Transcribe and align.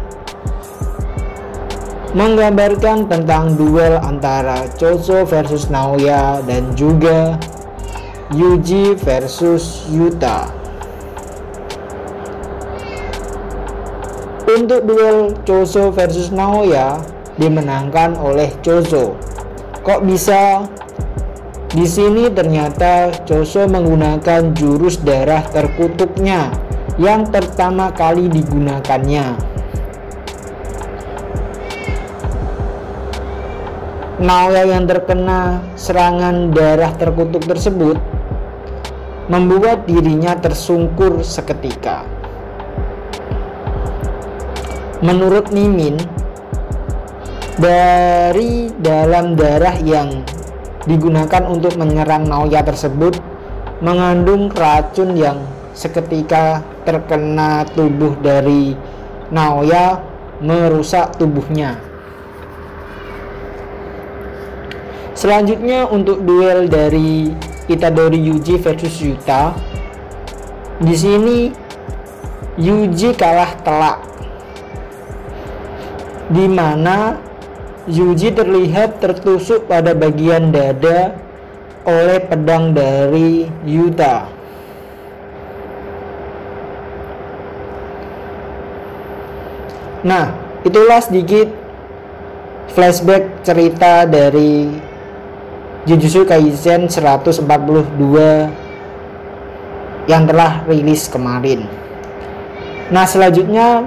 menggambarkan 2.17 3.05
tentang 3.05 3.53
duel 3.53 4.01
antara 4.01 4.65
Choso 4.73 5.21
versus 5.21 5.69
Naoya 5.69 6.41
dan 6.49 6.73
juga 6.73 7.37
Yuji 8.33 8.97
versus 8.97 9.85
Yuta. 9.93 10.49
Untuk 14.49 14.89
duel 14.89 15.37
Choso 15.45 15.93
versus 15.93 16.33
Naoya 16.33 16.97
dimenangkan 17.37 18.17
oleh 18.17 18.49
Choso. 18.65 19.13
Kok 19.85 20.01
bisa? 20.09 20.65
Di 21.69 21.85
sini 21.85 22.33
ternyata 22.33 23.13
Choso 23.29 23.69
menggunakan 23.69 24.57
jurus 24.57 24.97
darah 25.05 25.45
terkutuknya 25.53 26.49
yang 26.97 27.29
pertama 27.29 27.93
kali 27.93 28.25
digunakannya. 28.25 29.37
Naoya 34.17 34.65
yang 34.65 34.89
terkena 34.89 35.61
serangan 35.77 36.49
darah 36.49 36.89
terkutuk 36.97 37.45
tersebut 37.45 38.01
membuat 39.29 39.85
dirinya 39.85 40.33
tersungkur 40.33 41.21
seketika. 41.21 42.01
Menurut 45.05 45.53
Mimin, 45.53 46.01
dari 47.61 48.73
dalam 48.81 49.37
darah 49.37 49.77
yang 49.85 50.25
digunakan 50.89 51.45
untuk 51.45 51.77
menyerang 51.77 52.25
Naoya 52.25 52.65
tersebut 52.65 53.21
mengandung 53.85 54.49
racun 54.49 55.13
yang 55.13 55.45
seketika 55.77 56.65
terkena 56.87 57.67
tubuh 57.75 58.15
dari 58.23 58.71
Naoya 59.27 59.99
merusak 60.39 61.19
tubuhnya. 61.19 61.75
Selanjutnya 65.11 65.89
untuk 65.91 66.23
duel 66.23 66.71
dari 66.71 67.35
Itadori 67.67 68.21
Yuji 68.21 68.55
versus 68.63 68.95
Yuta. 69.03 69.51
Di 70.79 70.95
sini 70.95 71.51
Yuji 72.55 73.17
kalah 73.19 73.51
telak. 73.67 73.99
Di 76.31 76.45
mana 76.47 77.19
Yuji 77.89 78.31
terlihat 78.31 79.03
tertusuk 79.03 79.67
pada 79.67 79.91
bagian 79.91 80.55
dada 80.55 81.17
oleh 81.83 82.23
pedang 82.23 82.71
dari 82.71 83.49
Yuta. 83.67 84.36
Nah, 90.07 90.31
itulah 90.63 91.03
sedikit 91.03 91.51
flashback 92.71 93.43
cerita 93.43 94.07
dari 94.07 94.71
Jujutsu 95.83 96.23
Kaisen 96.23 96.87
142 96.87 97.43
yang 100.07 100.23
telah 100.23 100.63
rilis 100.63 101.11
kemarin. 101.11 101.67
Nah, 102.87 103.03
selanjutnya 103.03 103.83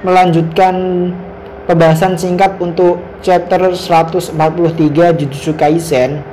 melanjutkan 0.00 1.12
pembahasan 1.68 2.16
singkat 2.16 2.56
untuk 2.56 3.04
chapter 3.20 3.76
143 3.76 4.32
Jujutsu 5.20 5.52
Kaisen 5.52 6.24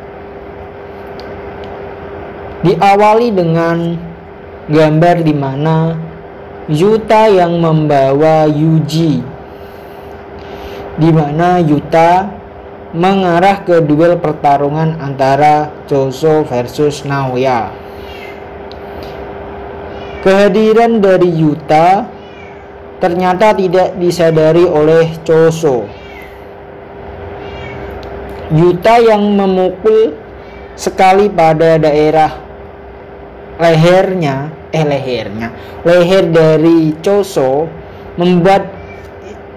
diawali 2.64 3.36
dengan 3.36 4.00
gambar 4.72 5.28
di 5.28 5.36
mana 5.36 6.08
Yuta 6.70 7.26
yang 7.34 7.58
membawa 7.58 8.46
Yuji 8.46 9.26
di 11.02 11.10
mana 11.10 11.58
Yuta 11.58 12.30
mengarah 12.94 13.66
ke 13.66 13.82
duel 13.82 14.22
pertarungan 14.22 15.02
antara 15.02 15.74
Choso 15.90 16.46
versus 16.46 17.02
Naoya. 17.10 17.74
Kehadiran 20.22 21.02
dari 21.02 21.34
Yuta 21.34 22.06
ternyata 23.02 23.58
tidak 23.58 23.98
disadari 23.98 24.62
oleh 24.62 25.10
Choso. 25.26 25.90
Yuta 28.54 29.02
yang 29.02 29.26
memukul 29.34 30.14
sekali 30.78 31.34
pada 31.34 31.82
daerah 31.82 32.30
lehernya 33.58 34.59
eh 34.70 34.86
lehernya. 34.86 35.50
Leher 35.82 36.30
dari 36.30 36.94
Choso 37.02 37.66
membuat 38.18 38.70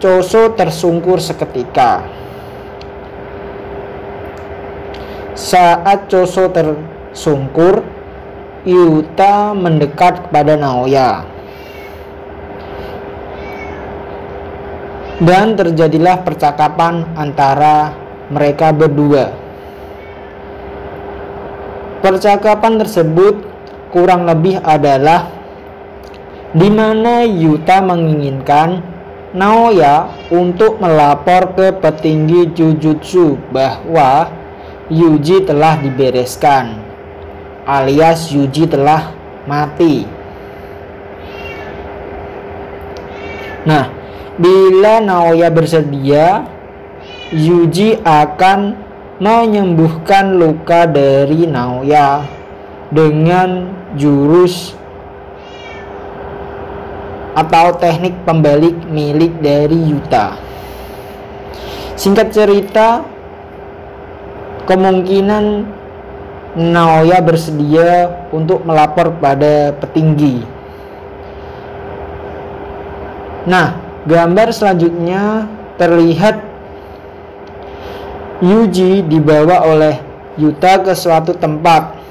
Choso 0.03 0.51
tersungkur 0.59 1.23
seketika. 1.23 2.03
Saat 5.39 6.11
Choso 6.11 6.51
tersungkur 6.51 7.85
Yuta 8.63 9.59
mendekat 9.59 10.27
kepada 10.27 10.55
Naoya. 10.55 11.27
Dan 15.23 15.55
terjadilah 15.55 16.23
percakapan 16.27 17.07
antara 17.15 17.95
mereka 18.27 18.75
berdua. 18.75 19.31
Percakapan 22.03 22.83
tersebut 22.83 23.52
kurang 23.93 24.25
lebih 24.25 24.59
adalah 24.65 25.29
di 26.57 26.69
mana 26.73 27.23
Yuta 27.29 27.85
menginginkan 27.85 28.81
Naoya 29.33 30.13
untuk 30.29 30.77
melapor 30.77 31.57
ke 31.57 31.73
petinggi 31.73 32.53
Jujutsu 32.53 33.41
bahwa 33.49 34.29
Yuji 34.93 35.49
telah 35.49 35.81
dibereskan 35.81 36.77
alias 37.65 38.29
Yuji 38.29 38.69
telah 38.69 39.13
mati. 39.49 40.05
Nah, 43.63 43.89
bila 44.37 45.01
Naoya 45.01 45.49
bersedia, 45.49 46.45
Yuji 47.33 48.05
akan 48.05 48.77
menyembuhkan 49.23 50.37
luka 50.37 50.85
dari 50.85 51.47
Naoya 51.47 52.27
dengan 52.93 53.81
jurus 53.97 54.75
atau 57.33 57.73
teknik 57.81 58.13
pembalik 58.29 58.77
milik 58.93 59.33
dari 59.41 59.77
Yuta. 59.77 60.37
Singkat 61.97 62.29
cerita, 62.35 63.05
kemungkinan 64.69 65.65
Naoya 66.53 67.25
bersedia 67.25 68.29
untuk 68.29 68.69
melapor 68.69 69.17
pada 69.17 69.73
petinggi. 69.73 70.45
Nah, 73.49 73.73
gambar 74.05 74.53
selanjutnya 74.53 75.49
terlihat 75.81 76.37
Yuji 78.45 79.07
dibawa 79.09 79.65
oleh 79.65 79.97
Yuta 80.37 80.85
ke 80.85 80.93
suatu 80.93 81.33
tempat 81.33 82.02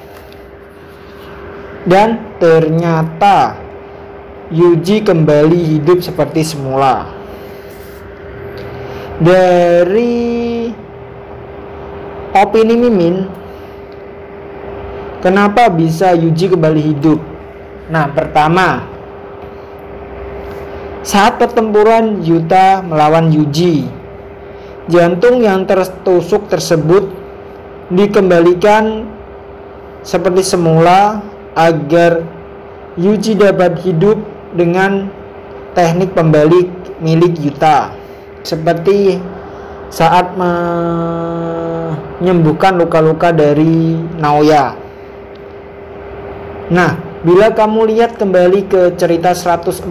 dan 1.85 2.37
ternyata 2.37 3.57
Yuji 4.51 4.99
kembali 5.07 5.79
hidup 5.79 6.03
seperti 6.03 6.43
semula. 6.43 7.07
Dari 9.23 10.67
opini 12.35 12.75
Mimin, 12.75 13.31
kenapa 15.23 15.71
bisa 15.71 16.11
Yuji 16.11 16.51
kembali 16.51 16.81
hidup? 16.83 17.23
Nah, 17.87 18.11
pertama, 18.11 18.83
saat 20.99 21.39
pertempuran 21.39 22.19
Yuta 22.19 22.83
melawan 22.83 23.31
Yuji, 23.31 23.87
jantung 24.91 25.39
yang 25.39 25.63
tertusuk 25.63 26.51
tersebut 26.51 27.07
dikembalikan 27.87 29.07
seperti 30.03 30.43
semula 30.43 31.23
agar 31.55 32.23
Yuji 32.99 33.39
dapat 33.39 33.79
hidup 33.87 34.19
dengan 34.51 35.07
teknik 35.71 36.11
pembalik 36.11 36.67
milik 36.99 37.39
Yuta 37.39 37.95
seperti 38.43 39.15
saat 39.87 40.35
menyembuhkan 42.19 42.75
luka-luka 42.75 43.31
dari 43.31 43.95
Naoya. 44.19 44.75
Nah, 46.71 46.95
bila 47.23 47.51
kamu 47.51 47.95
lihat 47.95 48.19
kembali 48.19 48.67
ke 48.67 48.95
cerita 48.99 49.31
142 49.31 49.87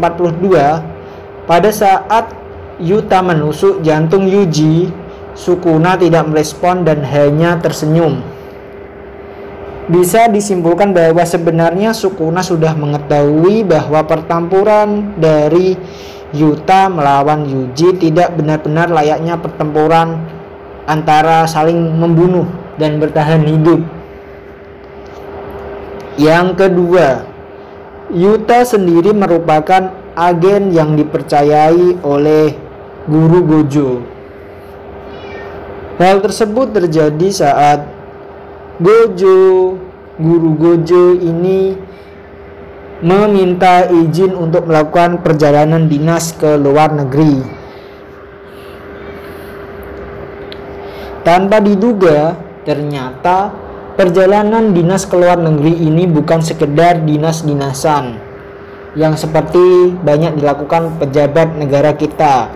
pada 1.49 1.71
saat 1.73 2.33
Yuta 2.81 3.21
menusuk 3.21 3.81
jantung 3.85 4.25
Yuji, 4.29 4.89
Sukuna 5.37 5.97
tidak 5.97 6.29
merespon 6.29 6.85
dan 6.85 7.01
hanya 7.07 7.57
tersenyum 7.61 8.21
bisa 9.91 10.31
disimpulkan 10.31 10.95
bahwa 10.95 11.27
sebenarnya 11.27 11.91
Sukuna 11.91 12.41
sudah 12.41 12.73
mengetahui 12.79 13.67
bahwa 13.67 14.07
pertempuran 14.07 15.19
dari 15.19 15.75
Yuta 16.31 16.87
melawan 16.87 17.43
Yuji 17.43 17.99
tidak 17.99 18.39
benar-benar 18.39 18.87
layaknya 18.87 19.35
pertempuran 19.35 20.23
antara 20.87 21.43
saling 21.51 21.77
membunuh 21.99 22.47
dan 22.79 23.03
bertahan 23.03 23.43
hidup. 23.43 23.83
Yang 26.15 26.49
kedua, 26.55 27.27
Yuta 28.15 28.63
sendiri 28.63 29.11
merupakan 29.11 29.91
agen 30.15 30.71
yang 30.71 30.95
dipercayai 30.95 31.99
oleh 32.07 32.55
Guru 33.11 33.43
Gojo. 33.43 33.91
Hal 35.99 36.23
tersebut 36.23 36.73
terjadi 36.73 37.29
saat 37.29 38.00
Gojo, 38.81 39.77
guru 40.17 40.57
Gojo 40.57 41.13
ini 41.13 41.77
meminta 43.05 43.85
izin 43.85 44.33
untuk 44.33 44.65
melakukan 44.65 45.21
perjalanan 45.21 45.85
dinas 45.85 46.33
ke 46.33 46.57
luar 46.57 46.89
negeri. 46.97 47.45
Tanpa 51.21 51.61
diduga, 51.61 52.41
ternyata 52.65 53.53
perjalanan 54.01 54.73
dinas 54.73 55.05
ke 55.05 55.13
luar 55.13 55.37
negeri 55.37 55.77
ini 55.77 56.09
bukan 56.09 56.41
sekedar 56.41 57.05
dinas-dinasan 57.05 58.17
yang 58.97 59.13
seperti 59.13 59.93
banyak 60.01 60.41
dilakukan 60.41 60.97
pejabat 60.97 61.53
negara 61.61 61.93
kita, 61.93 62.49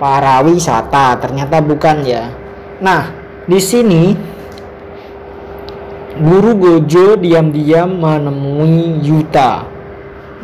para 0.00 0.40
wisata. 0.40 1.20
Ternyata 1.20 1.60
bukan 1.60 2.00
ya. 2.00 2.32
Nah, 2.80 3.12
di 3.44 3.60
sini 3.60 4.16
Guru 6.20 6.52
Gojo 6.60 7.16
diam-diam 7.16 7.96
menemui 7.96 9.00
Yuta 9.00 9.64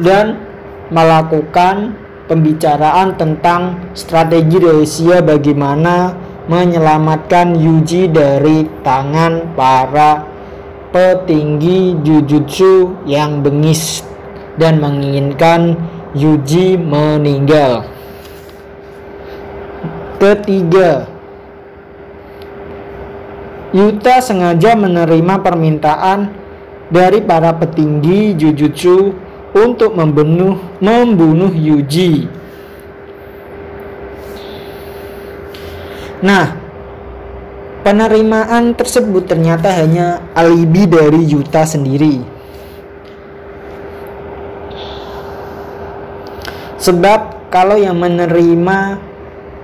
dan 0.00 0.40
melakukan 0.88 1.92
pembicaraan 2.24 3.12
tentang 3.20 3.92
strategi 3.92 4.56
rahasia 4.56 5.20
bagaimana 5.20 6.16
menyelamatkan 6.48 7.60
Yuji 7.60 8.08
dari 8.08 8.64
tangan 8.80 9.52
para 9.52 10.24
petinggi 10.96 12.00
Jujutsu 12.00 12.96
yang 13.04 13.44
bengis 13.44 14.00
dan 14.56 14.80
menginginkan 14.80 15.76
Yuji 16.16 16.80
meninggal. 16.80 17.84
Ketiga, 20.16 21.04
Yuta 23.74 24.22
sengaja 24.22 24.78
menerima 24.78 25.42
permintaan 25.42 26.30
dari 26.86 27.18
para 27.18 27.50
petinggi 27.50 28.38
Jujutsu 28.38 29.10
untuk 29.56 29.98
membunuh 29.98 30.60
membunuh 30.78 31.50
Yuji. 31.50 32.30
Nah, 36.22 36.56
penerimaan 37.82 38.72
tersebut 38.74 39.26
ternyata 39.26 39.68
hanya 39.74 40.22
alibi 40.32 40.86
dari 40.86 41.26
Yuta 41.26 41.66
sendiri. 41.66 42.22
Sebab 46.76 47.50
kalau 47.50 47.74
yang 47.74 47.98
menerima 47.98 49.00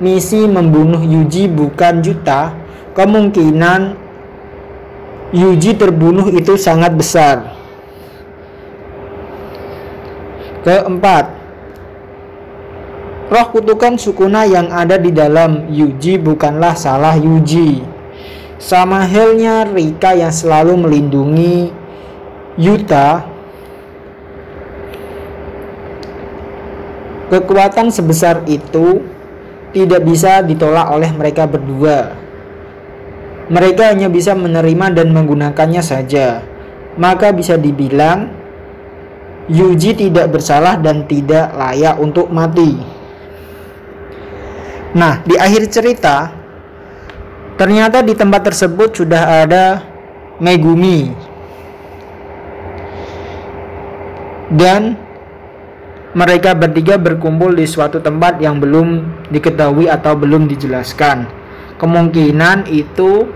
misi 0.02 0.42
membunuh 0.50 0.98
Yuji 0.98 1.46
bukan 1.46 2.02
Yuta, 2.02 2.61
kemungkinan 2.92 3.98
Yuji 5.32 5.80
terbunuh 5.80 6.28
itu 6.28 6.60
sangat 6.60 6.92
besar. 6.92 7.56
Keempat, 10.60 11.32
roh 13.32 13.46
kutukan 13.48 13.96
Sukuna 13.96 14.44
yang 14.44 14.68
ada 14.68 15.00
di 15.00 15.08
dalam 15.08 15.72
Yuji 15.72 16.20
bukanlah 16.20 16.76
salah 16.76 17.16
Yuji. 17.16 17.80
Sama 18.60 19.08
halnya 19.08 19.66
Rika 19.66 20.12
yang 20.12 20.30
selalu 20.30 20.84
melindungi 20.84 21.72
Yuta, 22.60 23.24
kekuatan 27.32 27.88
sebesar 27.88 28.44
itu 28.44 29.00
tidak 29.72 30.04
bisa 30.04 30.44
ditolak 30.44 30.92
oleh 30.92 31.08
mereka 31.16 31.48
berdua. 31.48 32.21
Mereka 33.50 33.90
hanya 33.90 34.06
bisa 34.06 34.36
menerima 34.36 34.94
dan 34.94 35.10
menggunakannya 35.10 35.82
saja. 35.82 36.44
Maka 36.94 37.32
bisa 37.32 37.56
dibilang 37.56 38.42
Yuji 39.50 39.98
tidak 39.98 40.30
bersalah 40.30 40.78
dan 40.78 41.02
tidak 41.10 41.50
layak 41.58 41.98
untuk 41.98 42.30
mati. 42.30 42.78
Nah, 44.94 45.18
di 45.26 45.34
akhir 45.34 45.66
cerita 45.72 46.30
ternyata 47.58 48.06
di 48.06 48.14
tempat 48.14 48.46
tersebut 48.46 49.02
sudah 49.02 49.42
ada 49.42 49.82
Megumi. 50.38 51.10
Dan 54.52 54.94
mereka 56.12 56.52
bertiga 56.52 57.00
berkumpul 57.00 57.56
di 57.56 57.64
suatu 57.64 57.98
tempat 57.98 58.36
yang 58.38 58.60
belum 58.60 59.02
diketahui 59.32 59.88
atau 59.88 60.12
belum 60.12 60.44
dijelaskan. 60.44 61.41
Kemungkinan 61.82 62.70
itu 62.70 63.26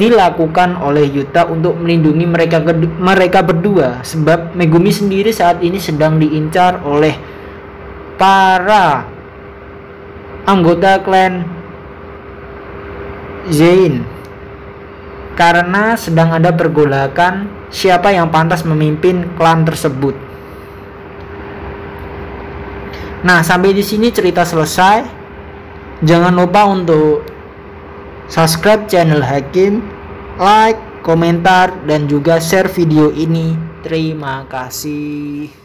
dilakukan 0.00 0.80
oleh 0.80 1.04
Yuta 1.12 1.44
untuk 1.44 1.76
melindungi 1.76 2.24
mereka 2.24 2.64
mereka 2.96 3.44
berdua 3.44 4.00
sebab 4.00 4.56
Megumi 4.56 4.88
sendiri 4.88 5.28
saat 5.28 5.60
ini 5.60 5.76
sedang 5.76 6.16
diincar 6.16 6.80
oleh 6.88 7.20
para 8.16 9.04
anggota 10.48 11.04
klan 11.04 11.44
Zain 13.52 14.08
karena 15.36 15.96
sedang 15.96 16.36
ada 16.36 16.52
pergolakan 16.52 17.48
siapa 17.72 18.12
yang 18.12 18.28
pantas 18.28 18.60
memimpin 18.60 19.24
klan 19.40 19.64
tersebut. 19.64 20.29
Nah, 23.20 23.44
sampai 23.44 23.76
di 23.76 23.84
sini 23.84 24.08
cerita 24.08 24.48
selesai. 24.48 25.04
Jangan 26.00 26.32
lupa 26.32 26.64
untuk 26.64 27.20
subscribe 28.32 28.88
channel 28.88 29.20
Hakim, 29.20 29.84
like, 30.40 30.80
komentar, 31.04 31.84
dan 31.84 32.08
juga 32.08 32.40
share 32.40 32.72
video 32.72 33.12
ini. 33.12 33.52
Terima 33.84 34.48
kasih. 34.48 35.59